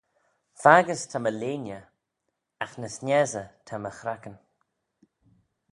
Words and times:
Faggys 0.61 1.01
ta 1.11 1.17
my 1.21 1.31
lheiney, 1.39 1.83
agh 2.63 2.75
ny 2.77 2.89
sniessey 2.95 3.47
ta 3.67 3.75
my 3.81 3.91
chrackan 3.99 4.37